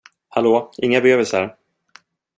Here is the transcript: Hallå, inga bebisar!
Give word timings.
Hallå, 0.37 0.53
inga 0.87 0.99
bebisar! 1.01 1.57